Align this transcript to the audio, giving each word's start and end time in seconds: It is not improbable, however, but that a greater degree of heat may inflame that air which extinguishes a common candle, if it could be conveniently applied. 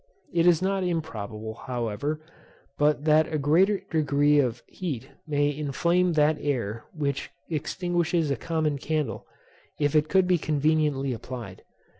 It 0.33 0.47
is 0.47 0.63
not 0.63 0.83
improbable, 0.83 1.53
however, 1.67 2.19
but 2.79 3.05
that 3.05 3.31
a 3.31 3.37
greater 3.37 3.81
degree 3.91 4.39
of 4.39 4.63
heat 4.65 5.09
may 5.27 5.55
inflame 5.55 6.13
that 6.13 6.37
air 6.41 6.85
which 6.91 7.29
extinguishes 7.51 8.31
a 8.31 8.35
common 8.35 8.79
candle, 8.79 9.27
if 9.79 9.95
it 9.95 10.09
could 10.09 10.25
be 10.25 10.39
conveniently 10.39 11.13
applied. 11.13 11.61